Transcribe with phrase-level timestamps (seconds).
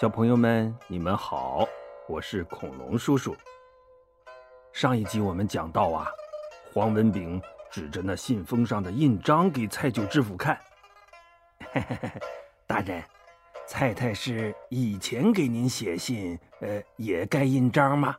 [0.00, 1.68] 小朋友们，你们好，
[2.08, 3.36] 我是恐龙叔叔。
[4.72, 6.08] 上一集我们讲到啊，
[6.72, 7.38] 黄文炳
[7.70, 10.58] 指着那信封上的印章给蔡九知府看。
[11.74, 12.10] 嘿嘿嘿，
[12.66, 13.04] 大人，
[13.66, 18.16] 蔡太师以前给您写信，呃，也盖印章吗？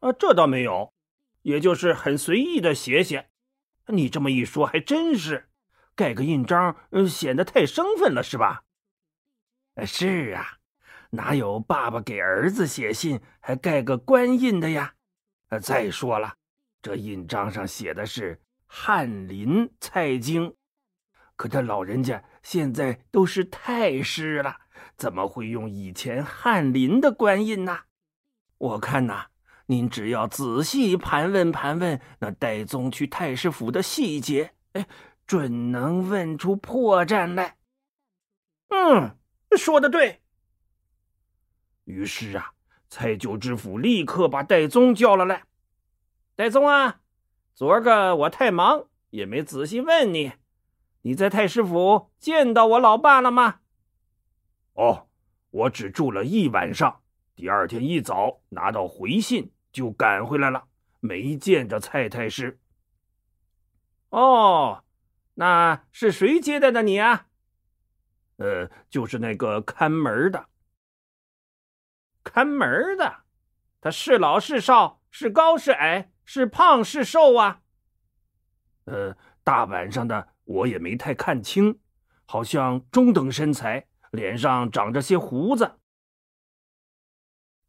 [0.00, 0.94] 啊，这倒没有，
[1.42, 3.28] 也就是很随意的写写。
[3.88, 5.50] 你这么一说，还真是，
[5.94, 8.62] 盖个印章，呃，显得太生分了，是吧？
[9.86, 10.58] 是啊，
[11.10, 14.94] 哪有爸爸给儿子写信还盖个官印的呀？
[15.48, 16.34] 呃，再说了，
[16.82, 20.54] 这印章上写的是翰林蔡京，
[21.36, 24.56] 可这老人家现在都是太师了，
[24.96, 27.78] 怎么会用以前翰林的官印呢？
[28.58, 29.26] 我看呐，
[29.66, 34.86] 您只要仔细盘问盘问那戴宗去太师府的细节，哎，
[35.26, 37.56] 准能问出破绽来。
[38.68, 39.16] 嗯。
[39.56, 40.20] 说的对。
[41.84, 42.52] 于是啊，
[42.88, 45.44] 蔡九知府立刻把戴宗叫了来。
[46.36, 47.00] 戴宗啊，
[47.54, 50.32] 昨儿个我太忙，也没仔细问你，
[51.02, 53.60] 你在太师府见到我老爸了吗？
[54.74, 55.08] 哦，
[55.50, 57.00] 我只住了一晚上，
[57.34, 60.68] 第二天一早拿到回信就赶回来了，
[61.00, 62.60] 没见着蔡太师。
[64.10, 64.84] 哦，
[65.34, 67.27] 那是谁接待的你啊？
[68.38, 70.48] 呃，就是那个看门的。
[72.24, 73.24] 看门的，
[73.80, 77.62] 他是老是少，是高是矮，是胖是瘦啊？
[78.84, 81.80] 呃，大晚上的，我也没太看清，
[82.26, 85.78] 好像中等身材，脸上长着些胡子。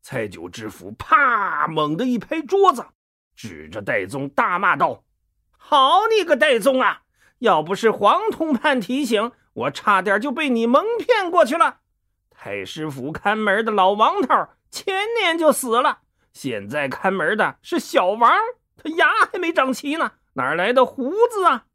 [0.02, 2.86] 蔡九知府啪，猛地一拍桌子，
[3.36, 5.04] 指着戴宗大骂道
[5.58, 7.04] ：“好你个戴宗啊！
[7.40, 11.80] 要不是黄通判提醒。”我差点就被你蒙骗过去了。
[12.30, 16.00] 太师府看门的老王头前年就死了，
[16.32, 18.32] 现在看门的是小王，
[18.78, 21.66] 他牙还没长齐呢，哪来的胡子啊？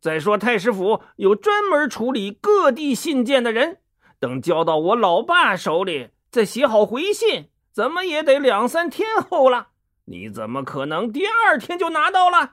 [0.00, 3.78] 再说太师府有专门处理各地信件的人，
[4.20, 9.68] 等交到我老爸手里，再写好回信，怎么也得两三天后了。
[10.04, 12.52] 你怎么可能第二天就拿到了？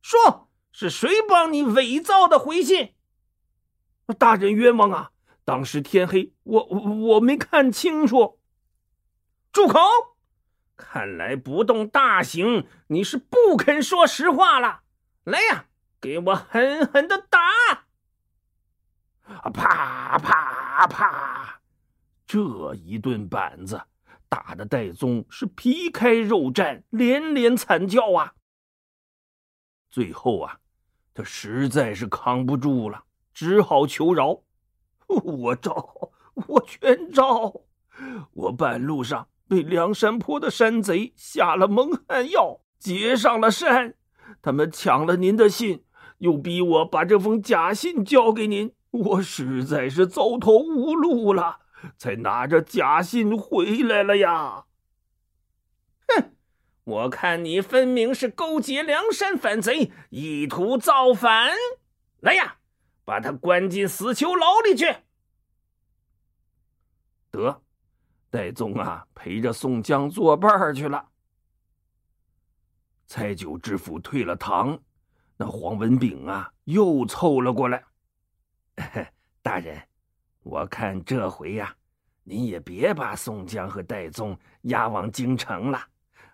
[0.00, 2.94] 说是谁帮你伪造的回信？
[4.18, 5.10] 大人冤枉啊！
[5.44, 8.38] 当时天黑，我我没看清楚。
[9.50, 9.78] 住口！
[10.76, 14.82] 看来不动大刑，你是不肯说实话了。
[15.24, 15.66] 来呀，
[16.00, 17.38] 给我狠狠的打！
[19.52, 21.60] 啪啪啪！
[22.26, 23.80] 这一顿板子
[24.28, 28.34] 打的戴宗是皮开肉绽，连连惨叫啊。
[29.90, 30.58] 最后啊，
[31.14, 33.04] 他实在是扛不住了。
[33.32, 34.42] 只好求饶，
[35.06, 36.10] 我招，
[36.46, 37.62] 我全招。
[38.32, 43.94] 我半路上被梁山坡的山贼下了蒙汗药，劫上了山。
[44.40, 45.84] 他们抢了您的信，
[46.18, 48.72] 又逼我把这封假信交给您。
[48.90, 51.60] 我实在是走投无路了，
[51.96, 54.64] 才拿着假信回来了呀。
[56.08, 56.32] 哼，
[56.84, 61.52] 我看你分明是勾结梁山反贼，意图造反。
[62.20, 62.56] 来呀！
[63.04, 64.94] 把他关进死囚牢里去。
[67.30, 67.62] 得，
[68.30, 71.08] 戴宗啊，陪着宋江作伴去了。
[73.06, 74.78] 蔡九知府退了堂，
[75.36, 77.84] 那黄文炳啊，又凑了过来。
[79.42, 79.82] 大人，
[80.42, 81.74] 我看这回呀，
[82.22, 85.82] 您也别把宋江和戴宗押往京城了，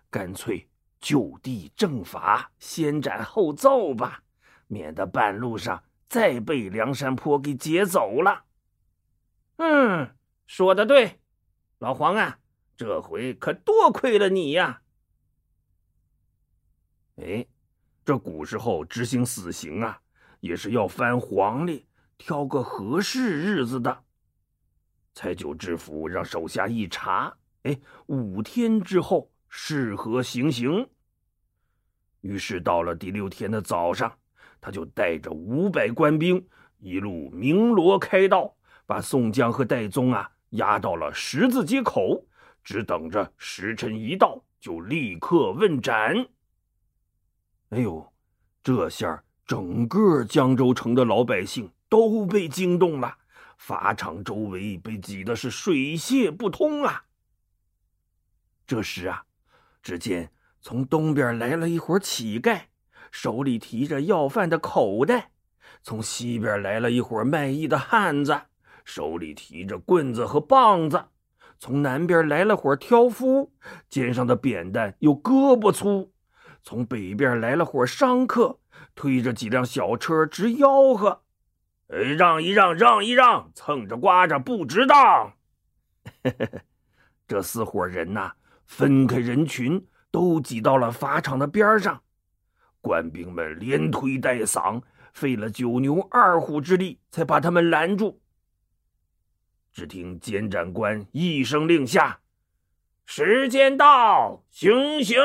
[0.09, 0.69] 干脆
[0.99, 4.21] 就地正法，先斩后奏吧，
[4.67, 5.81] 免得半路上。
[6.09, 8.45] 再被梁山坡给劫走了。
[9.57, 10.15] 嗯，
[10.47, 11.19] 说的对，
[11.77, 12.39] 老黄啊，
[12.75, 14.81] 这回可多亏了你呀。
[17.17, 17.45] 哎，
[18.03, 20.01] 这古时候执行死刑啊，
[20.39, 21.85] 也是要翻黄历，
[22.17, 24.03] 挑个合适日子的。
[25.13, 30.89] 蔡九知府让手下一查，哎，五天之后适合行刑。
[32.21, 34.18] 于是到了第六天的早上。
[34.61, 36.45] 他就带着五百官兵，
[36.79, 42.25] 一路鸣锣开道，把宋江和戴宗啊押到了十字街口，
[42.63, 46.27] 只等着时辰一到，就立刻问斩。
[47.69, 48.11] 哎呦，
[48.63, 53.17] 这下整个江州城的老百姓都被惊动了，
[53.57, 57.05] 法场周围被挤得是水泄不通啊。
[58.67, 59.23] 这时啊，
[59.81, 62.61] 只见从东边来了一伙乞丐。
[63.11, 65.31] 手里提着要饭的口袋，
[65.81, 68.41] 从西边来了一伙卖艺的汉子，
[68.85, 71.05] 手里提着棍子和棒子。
[71.57, 73.51] 从南边来了伙挑夫，
[73.89, 76.11] 肩上的扁担有胳膊粗；
[76.63, 78.59] 从北边来了伙商客，
[78.95, 81.23] 推着几辆小车直吆喝
[81.91, 85.33] ：“哎，让一让，让一让，蹭着刮着不值当。
[87.27, 88.31] ”这四伙人呐，
[88.65, 92.01] 分开人群，都挤到了法场的边上。
[92.81, 94.81] 官兵们连推带搡，
[95.13, 98.21] 费了九牛二虎之力，才把他们拦住。
[99.71, 102.19] 只听监斩官一声令下
[103.05, 105.17] ：“时间到，行刑！”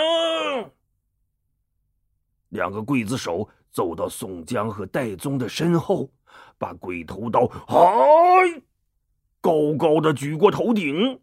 [2.50, 6.10] 两个刽子手走到宋江和戴宗的身后，
[6.58, 8.62] 把鬼头刀哎
[9.40, 11.20] 高高的举过头顶。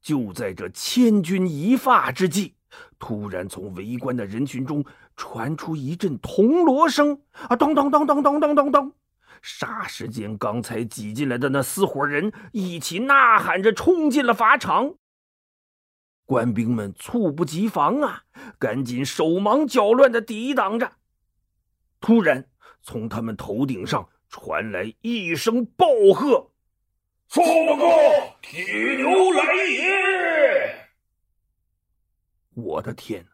[0.00, 2.54] 就在这千钧一发之际，
[2.98, 4.84] 突然从围观的人群中
[5.16, 7.56] 传出一阵铜锣声啊！
[7.56, 8.92] 当当当当当当当当！
[9.42, 14.94] 霎时间，刚才挤进来的那四伙人一起呐喊着冲进了法场。
[16.24, 18.24] 官兵们猝不及防啊，
[18.58, 20.92] 赶紧手忙脚乱的抵挡着。
[22.00, 22.48] 突然，
[22.82, 26.50] 从他们头顶上传来一声暴喝
[27.28, 27.86] ：“宋大哥，
[28.42, 30.88] 铁牛来也！”
[32.54, 33.24] 我的天！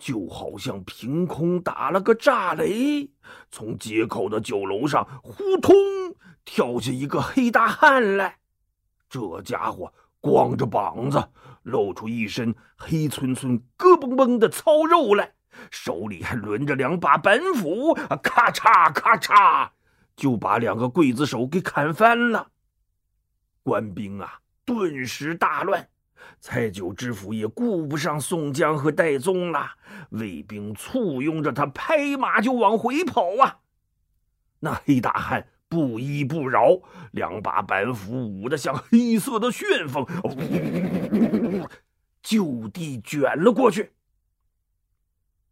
[0.00, 3.10] 就好像凭空打了个炸雷，
[3.50, 5.74] 从街口的酒楼上呼通
[6.42, 8.38] 跳下一个黑大汉来。
[9.10, 11.22] 这家伙光着膀子，
[11.64, 15.34] 露出一身黑村村、咯嘣嘣的糙肉来，
[15.70, 17.92] 手里还抡着两把板斧，
[18.22, 19.68] 咔嚓咔嚓，
[20.16, 22.48] 就把两个刽子手给砍翻了。
[23.62, 25.86] 官兵啊，顿时大乱。
[26.40, 29.72] 蔡九知府也顾不上宋江和戴宗了，
[30.10, 33.60] 卫兵簇拥着他，拍马就往回跑啊！
[34.60, 36.80] 那黑大汉不依不饶，
[37.12, 40.06] 两把板斧舞得像黑色的旋风，
[42.22, 43.92] 就地卷了过去。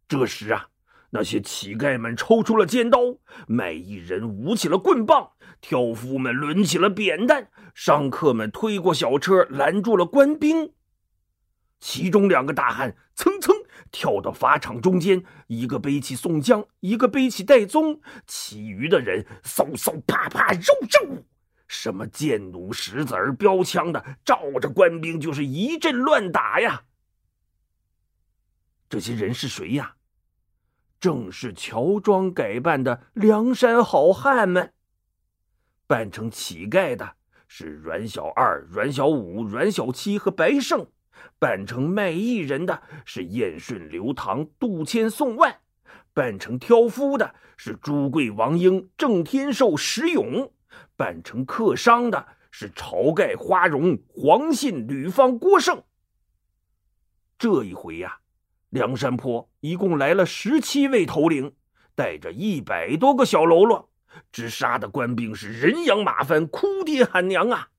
[0.07, 0.69] 这时啊，
[1.11, 2.99] 那些乞丐们抽出了尖刀，
[3.47, 10.73] 卖艺人舞起了棍棒，挑夫们抡起了扁担，商客们推过小车拦住了官兵。
[11.79, 13.55] 其中两个大汉蹭蹭
[13.89, 21.23] 跳到法场中间，一个背起宋江，一个背起戴宗，其余的人嗖嗖啪啪肉肉，
[21.67, 26.83] 什么剑弩石子儿标枪的，照着官兵就是一阵乱打呀。
[28.89, 29.95] 这些人是谁呀？
[30.99, 34.73] 正是乔装改扮的梁山好汉们。
[35.87, 37.15] 扮成乞丐的
[37.47, 40.87] 是阮小二、阮小五、阮小七和白胜。
[41.37, 45.51] 扮成卖艺人的是燕顺、刘唐、杜迁、宋万；
[46.13, 50.51] 扮成挑夫的是朱贵、王英、郑天寿、石勇；
[50.95, 55.83] 扮成客商的是晁盖、花荣、黄信、吕方、郭盛。
[57.37, 58.18] 这一回呀，
[58.69, 61.53] 梁山坡一共来了十七位头领，
[61.95, 63.89] 带着一百多个小喽啰，
[64.31, 67.69] 直杀的官兵是人仰马翻、哭爹喊娘啊！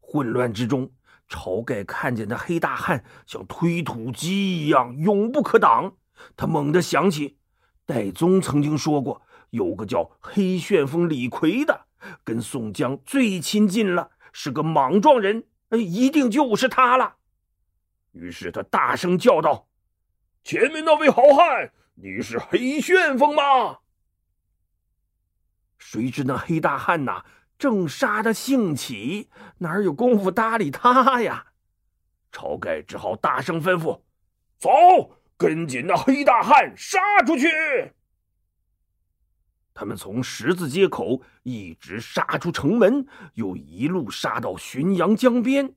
[0.00, 0.90] 混乱之中。
[1.28, 5.92] 晁盖看见那黑大汉像推土机一样永不可挡，
[6.34, 7.36] 他猛地想起，
[7.84, 9.20] 戴宗曾经说过，
[9.50, 11.86] 有个叫黑旋风李逵的，
[12.24, 17.17] 跟宋江最亲近了，是个莽撞人，一定就是他了。
[18.18, 19.68] 于是他大声叫道
[20.42, 23.78] ：“前面那位好汉，你是黑旋风吗？”
[25.78, 27.24] 谁知那黑大汉呐？
[27.56, 31.46] 正杀的兴起，哪有功夫搭理他呀？
[32.32, 34.00] 晁盖只好大声吩咐
[34.58, 34.68] ：“走，
[35.36, 37.48] 跟紧那黑大汉，杀出去！”
[39.72, 45.76] 他们从十字街口一直杀出城门，又一路杀到浔阳江边。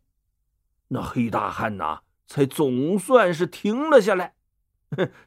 [0.87, 2.01] 那黑大汉呐，
[2.31, 4.35] 才总算是停了下来。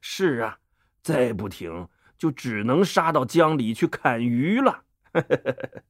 [0.01, 0.59] 是啊，
[1.03, 4.85] 再不停，就只能杀到江里去砍鱼了。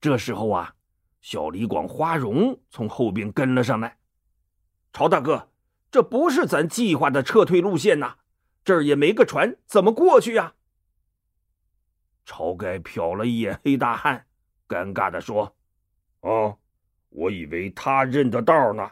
[0.00, 0.74] 这时候啊，
[1.20, 3.98] 小李广、花荣从后边跟了上来。
[4.92, 5.48] 曹大哥，
[5.92, 8.16] 这不是咱计划的撤退路线呐，
[8.64, 10.54] 这儿也没个船，怎么过去呀？
[12.26, 14.26] 晁盖瞟了一眼黑大汉，
[14.66, 15.54] 尴尬的说
[16.22, 16.58] ：“哦，
[17.10, 18.90] 我以为他认得道呢，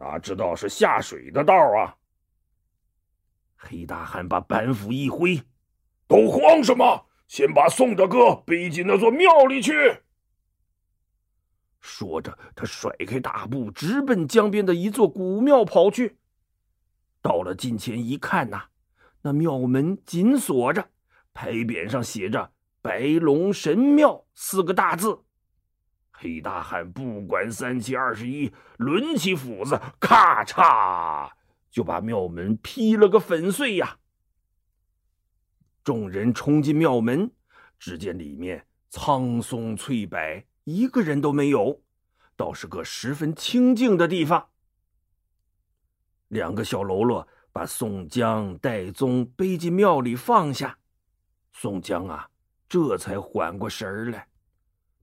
[0.00, 1.94] 哪知道是下水的道啊！”
[3.54, 5.40] 黑大汉把板斧一挥
[6.08, 7.06] ：“都慌什么？
[7.28, 9.72] 先把宋大哥背进那座庙里去。”
[11.80, 16.18] 说着，他甩开大步，直奔江边的一座古庙跑去。
[17.22, 18.64] 到了近前一看呐，
[19.22, 20.90] 那庙门紧锁着，
[21.32, 22.52] 牌匾上写着
[22.82, 25.22] 白龙神庙”四个大字。
[26.22, 31.30] 黑大汉不管三七二十一，抡起斧子，咔嚓
[31.70, 33.96] 就把庙门劈了个粉碎呀！
[35.82, 37.30] 众人冲进庙门，
[37.78, 40.18] 只见里面苍松翠柏，
[40.64, 41.80] 一个人都没有，
[42.36, 44.46] 倒是个十分清静的地方。
[46.28, 50.76] 两个小喽啰把宋江、戴宗背进庙里放下，
[51.54, 52.28] 宋江啊，
[52.68, 54.28] 这才缓过神儿来。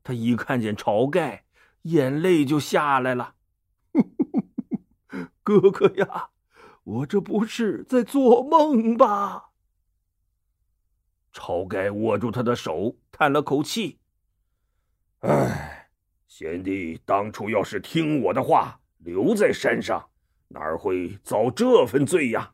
[0.07, 1.43] 他一看见晁盖，
[1.81, 3.35] 眼泪就下来了。
[5.43, 6.29] 哥哥呀，
[6.85, 9.49] 我这不是在做梦吧？
[11.33, 13.99] 晁盖握住他的手，叹了口气
[15.27, 15.89] ：“哎，
[16.25, 20.09] 贤弟当初要是听我的话，留在山上，
[20.47, 22.53] 哪会遭这份罪呀？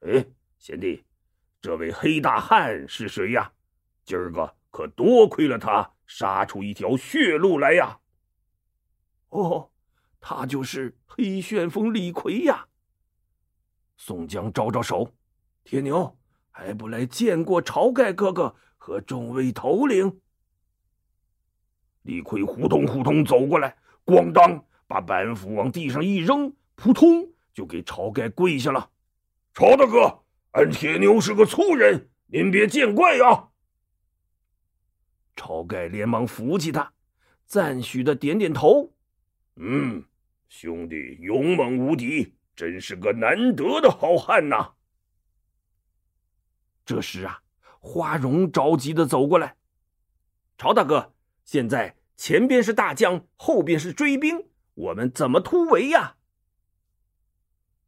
[0.00, 0.24] 哎，
[0.56, 1.04] 贤弟，
[1.60, 3.52] 这位黑大汉是谁呀？
[4.02, 8.00] 今儿个可多亏了他。”杀出一条血路来呀！
[9.28, 9.70] 哦，
[10.18, 12.66] 他就是黑旋风李逵呀。
[13.96, 15.14] 宋江招招手，
[15.62, 16.18] 铁牛
[16.50, 20.20] 还不来见过晁盖哥哥和众位头领？
[22.02, 28.90] 李逵呼通呼通走过来，咣当把板斧往地上一扔，扑通就给晁盖跪下了。
[29.54, 33.49] 晁大哥，俺铁牛是个粗人，您别见怪呀。
[35.36, 36.92] 晁盖连忙扶起他，
[37.46, 38.92] 赞许的点点头
[39.56, 40.04] ：“嗯，
[40.48, 44.72] 兄弟勇猛无敌，真是个难得的好汉呐。”
[46.84, 47.42] 这时啊，
[47.80, 49.56] 花荣着急的走过来
[50.58, 56.16] ：“晁大哥，现在前边是大将，后边是追兵，我们怎么突围呀？”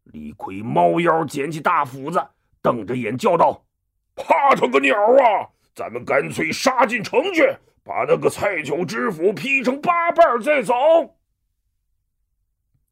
[0.05, 2.29] 李逵猫腰捡起大斧子，
[2.61, 3.67] 瞪着眼叫道
[4.15, 7.43] ：“怕他个鸟啊！”咱们干脆杀进城去，
[7.83, 10.75] 把那个蔡九知府劈成八瓣再走。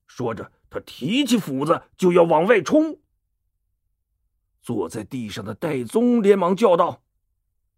[0.07, 2.99] 说着，他提起斧子就要往外冲。
[4.63, 7.03] 坐在地上的戴宗连忙叫道：“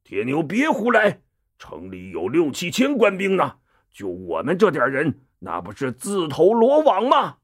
[0.02, 1.20] 铁牛，别胡来！
[1.58, 3.58] 城里有六七千官兵呢，
[3.90, 7.38] 就我们这点人，那不是自投罗网吗？”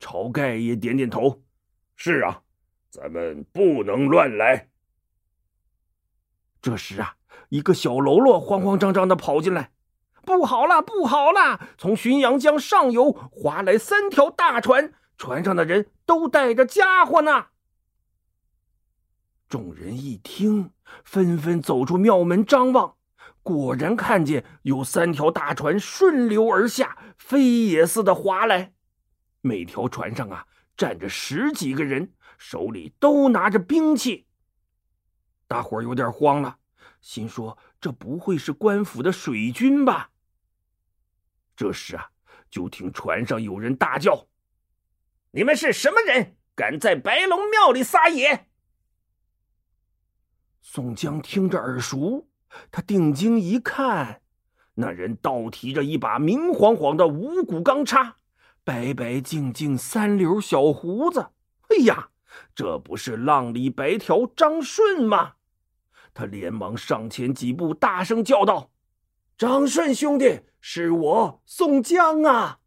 [0.00, 1.42] 晁盖也点点头
[1.96, 2.42] ：“是啊，
[2.90, 4.68] 咱们不能乱来。”
[6.64, 7.16] 这时啊，
[7.50, 9.72] 一个小喽啰慌慌张张的跑进来
[10.24, 11.60] ：“不好了，不好了！
[11.76, 17.48] 从浔阳江上游划来三条大船，船上的人都带着家伙呢。”
[19.46, 20.70] 众人一听，
[21.04, 22.94] 纷纷走出庙门张望，
[23.42, 28.72] 果然看见有三条大船顺流而下，飞也似的划来。
[29.42, 30.46] 每条船上啊，
[30.78, 34.26] 站着十几个人，手里都拿着兵器。
[35.46, 36.58] 大伙儿有点慌了，
[37.00, 40.10] 心说：“这不会是官府的水军吧？”
[41.54, 42.10] 这时啊，
[42.50, 44.26] 就听船上有人大叫
[45.32, 46.36] ：“你们是什么人？
[46.56, 48.48] 敢在白龙庙里撒野？”
[50.62, 52.28] 宋江听着耳熟，
[52.70, 54.22] 他定睛一看，
[54.74, 58.16] 那人倒提着一把明晃晃的五谷钢叉，
[58.64, 61.30] 白白净净三绺小胡子。
[61.68, 62.10] 哎呀！
[62.54, 65.34] 这不是浪里白条张顺吗？
[66.12, 68.70] 他连忙上前几步，大声叫道
[69.36, 72.60] ：“张顺兄弟，是我宋江啊！”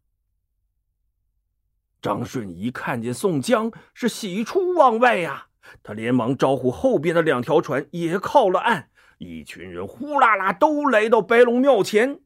[2.02, 5.48] 张顺一看见宋江，是喜出望外呀！
[5.82, 12.22] 他连忙招呼后边的两条船也靠了岸，一群人呼啦啦都来到白龙庙前。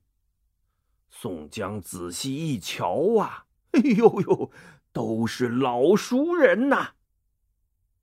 [1.10, 4.52] 宋江仔细一瞧啊，哎呦呦，
[4.92, 6.94] 都是老熟人呐！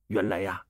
[0.08, 0.64] 原来呀，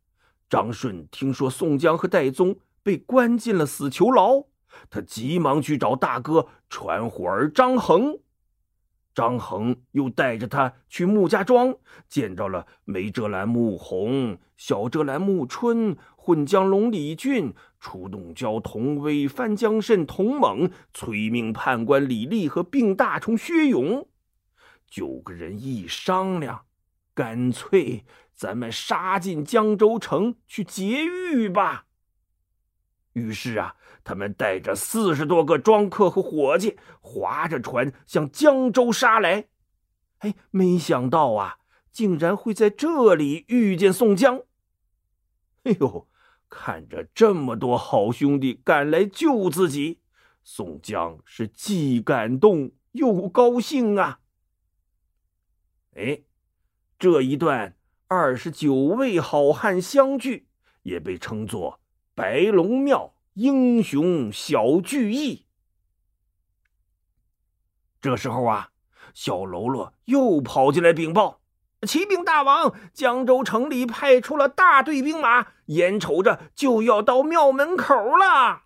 [0.49, 4.45] 张顺听说宋江和戴宗被关进了死囚牢，
[4.91, 8.21] 他急忙去找大哥传伙儿张衡。
[9.15, 11.75] 张衡又带着他去穆家庄，
[12.09, 24.09] 见着了梅遮拦穆弘、小遮拦穆春、混江龙李俊、出洞蛟童威、翻江蜃童猛、催命判官李立和病大虫薛勇。
[24.89, 26.67] 九个人一商量，
[27.13, 28.05] 干脆。
[28.39, 31.87] 咱们杀进江州城去劫狱吧。
[33.15, 39.49] 于是啊，他们带着四十多个庄客和伙计，划着船向江州杀来。
[40.19, 41.59] 哎，没想到啊，
[41.91, 44.43] 竟然会在这里遇见宋江。
[45.65, 46.09] 哎呦，
[46.49, 49.99] 看着这么多好兄弟赶来救自己，
[50.45, 54.21] 宋江是既感动又高兴啊。
[55.97, 56.23] 哎，
[57.01, 57.75] 这一段。
[58.11, 60.49] 二十九位好汉相聚，
[60.85, 61.79] 也被称作
[62.15, 65.45] 白龙庙英雄小聚义。
[68.01, 68.71] 这时候啊，
[69.13, 71.43] 小喽啰又跑进来禀报
[71.87, 78.63] ：“启禀大王，江州城里派出了大队兵马，眼瞅着就要到庙门口了。”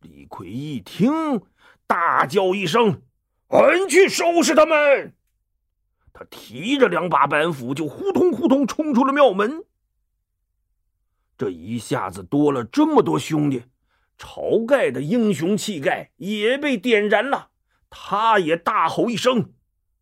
[0.00, 1.42] 李逵一听，
[1.86, 3.02] 大叫一声
[3.48, 5.14] ：“俺去收拾他们！”
[6.12, 9.64] 他提着两把板斧，就呼通呼通冲出了庙门。
[11.36, 13.64] 这一下子多了这么多兄弟。
[14.18, 17.50] 晁盖的英雄气概也被点燃了，
[17.88, 19.52] 他也大吼一声：“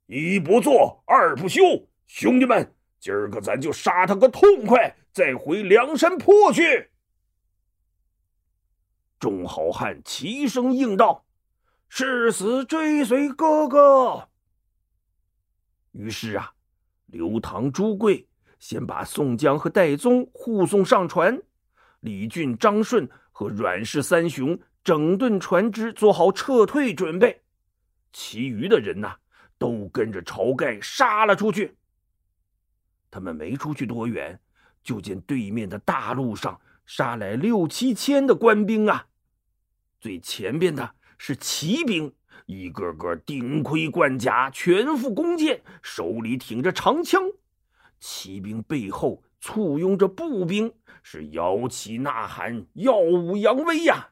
[0.09, 1.61] 一不做二不休！
[2.07, 6.89] 兄弟们，今儿个咱就杀他个痛快，再回梁山坡去！”
[9.21, 11.27] 众好汉齐声应道
[11.91, 14.31] ：“誓死追随哥哥。”
[15.97, 16.53] 于是啊，
[17.07, 21.41] 刘唐、朱贵先把宋江和戴宗护送上船，
[22.01, 23.09] 李俊、张顺。
[23.39, 27.43] 和阮氏三雄整顿船只，做好撤退准备。
[28.11, 29.15] 其余的人呐，
[29.59, 31.77] 都跟着晁盖杀了出去。
[33.11, 34.41] 他们没出去多远，
[34.83, 39.07] 就见对面的大路上杀来六七千的官兵啊！
[40.01, 42.11] 最前边的是骑兵，
[42.45, 47.23] 一个个顶盔贯甲，全副弓箭，手里挺着长枪。
[47.99, 50.73] 骑兵背后簇拥着步兵。
[51.09, 54.09] 是摇旗呐喊，耀武扬威呀！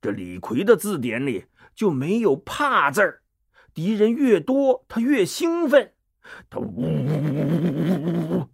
[0.00, 1.44] 这李逵的字典里
[1.76, 3.22] 就没有怕字儿，
[3.72, 5.92] 敌人越多，他越兴奋。
[6.50, 7.36] 他呜呜呜
[8.02, 8.48] 呜呜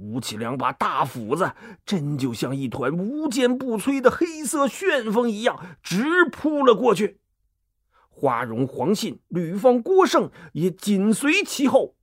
[0.00, 1.52] 舞起两把大斧子，
[1.84, 7.20] 真就像一团无坚不摧的黑色旋风一样，直扑了过去。
[8.08, 11.96] 花荣、黄信、吕方、郭盛也紧随其后。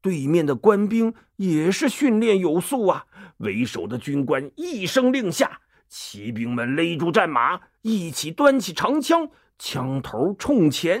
[0.00, 3.06] 对面的官兵也是训练有素啊！
[3.38, 11.00] 为首的军官一声令下，骑兵们勒住战马，一起端起长枪，枪头冲前，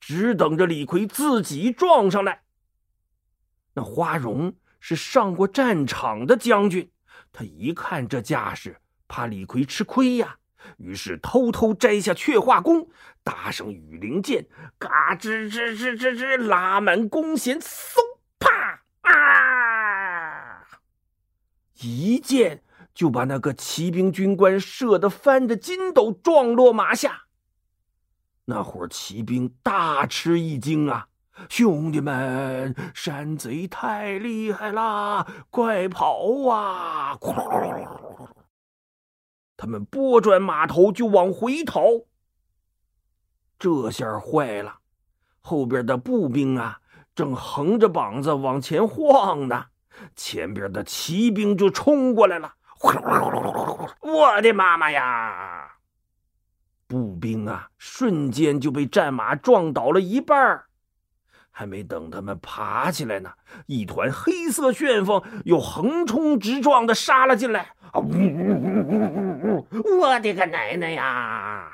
[0.00, 2.42] 只等着李逵自己撞上来。
[3.74, 4.54] 那花荣
[4.88, 6.88] 是上过战场的将军，
[7.32, 10.36] 他一看这架势，怕李逵吃亏呀，
[10.78, 12.88] 于是偷偷摘下雀化弓，
[13.24, 14.46] 搭上羽灵箭，
[14.78, 17.96] 嘎吱吱吱吱吱，拉满弓弦，嗖！
[18.38, 20.62] 啪啊
[21.80, 22.62] 一箭
[22.94, 27.22] 就把那个骑兵军官射得翻着筋斗，撞落马下。
[28.44, 31.08] 那伙骑兵大吃一惊啊！
[31.48, 37.18] 兄弟们，山贼太厉害啦，快跑啊！
[39.56, 41.82] 他们拨转马头就往回逃。
[43.58, 44.80] 这下坏了，
[45.40, 46.80] 后边的步兵啊，
[47.14, 49.66] 正横着膀子往前晃呢。
[50.14, 52.52] 前边的骑兵就冲过来了，
[54.02, 55.72] 我的妈妈呀！
[56.86, 60.62] 步兵啊，瞬间就被战马撞倒了一半
[61.58, 63.32] 还没等他们爬起来呢，
[63.64, 67.72] 一团黑色旋风又横冲直撞的杀了进来！
[67.92, 70.00] 啊，呜呜呜呜呜呜！
[70.00, 71.70] 我的个奶奶呀！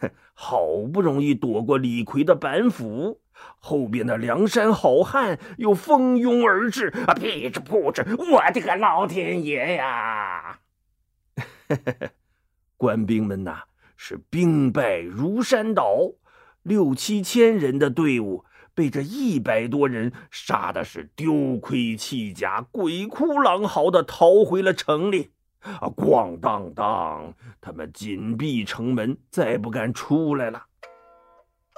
[0.32, 3.20] 好不容易躲过李逵的板斧。
[3.58, 8.02] 后边的梁山好汉又蜂拥而至，啊，噼哧扑哧！
[8.32, 10.58] 我的个老天爷呀！
[12.78, 13.64] 官兵们呐，
[13.98, 16.12] 是兵败如山倒，
[16.66, 25.30] 六七千人的队伍被这一百多人杀的是丢盔弃甲，鬼哭狼嚎的逃回了城里。
[25.60, 30.64] 啊，咣当当，他们紧闭城门，再不敢出来了。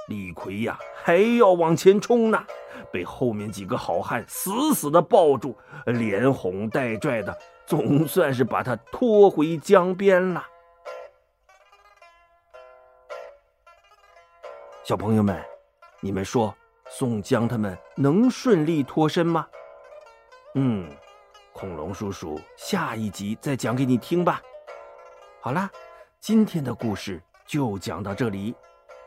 [0.09, 2.43] 李逵呀，还要往前冲呢，
[2.91, 10.43] 被后面几个好汉死死的抱住，连哄带拽的，总算是把他拖回江边了。
[14.89, 15.39] 小朋友们，
[16.01, 16.57] 你们说
[16.89, 19.47] 宋江他们能顺利脱身吗？
[20.55, 20.91] 嗯，
[21.53, 24.41] 恐龙叔叔下一集再讲给你听吧。
[25.43, 25.71] 好啦，
[26.23, 28.55] 今天的故事就讲到这里，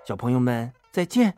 [0.06, 0.72] 小朋友们。
[0.92, 1.36] 再见。